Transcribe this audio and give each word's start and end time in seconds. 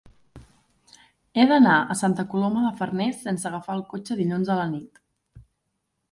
He 1.41 1.43
d'anar 1.49 1.75
a 1.81 1.97
Santa 1.99 2.23
Coloma 2.31 2.63
de 2.67 2.71
Farners 2.79 3.19
sense 3.25 3.45
agafar 3.49 3.75
el 3.81 3.83
cotxe 3.91 4.17
dilluns 4.23 4.49
a 4.55 4.57
la 4.61 4.65
nit. 4.71 4.99